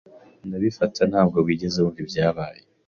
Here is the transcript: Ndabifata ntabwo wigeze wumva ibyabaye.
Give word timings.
Ndabifata 0.47 1.01
ntabwo 1.11 1.37
wigeze 1.45 1.77
wumva 1.79 1.99
ibyabaye. 2.05 2.61